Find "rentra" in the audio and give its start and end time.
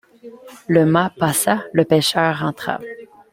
2.39-2.79